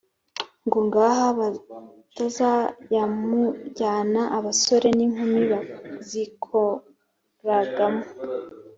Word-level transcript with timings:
ngo 0.65 0.79
ngaha 0.87 1.25
batazayamuryana 1.39 4.21
abasore 4.37 4.87
n'inkumi 4.97 5.41
bazikoragamo 5.51 8.03